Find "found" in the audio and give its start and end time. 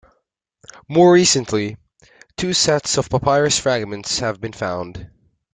4.51-5.11